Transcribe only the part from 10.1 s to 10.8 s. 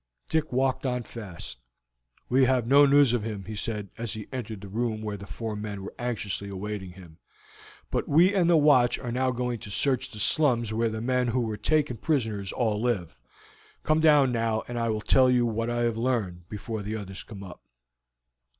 slums